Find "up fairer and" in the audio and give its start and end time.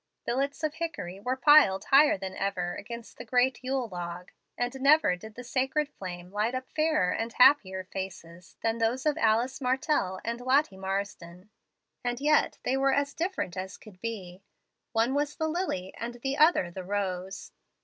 6.55-7.33